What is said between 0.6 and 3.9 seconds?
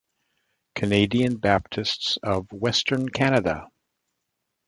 Canadian Baptists of Western Canada.